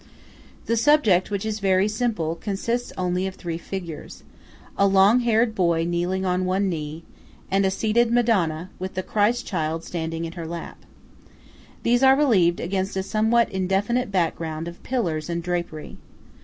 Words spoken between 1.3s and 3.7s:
is very simple, consists of only three